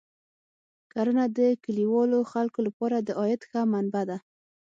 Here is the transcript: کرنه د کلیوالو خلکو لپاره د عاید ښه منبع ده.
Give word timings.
کرنه 0.93 1.25
د 1.37 1.39
کلیوالو 1.63 2.19
خلکو 2.31 2.59
لپاره 2.67 2.97
د 2.99 3.09
عاید 3.19 3.41
ښه 3.49 3.61
منبع 3.73 4.03
ده. 4.09 4.17